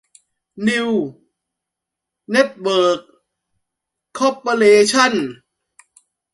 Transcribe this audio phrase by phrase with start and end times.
[0.67, 1.03] นิวส์
[2.29, 3.01] เน็ตเวิร์ค
[4.17, 5.13] คอร์ปอเรชั่น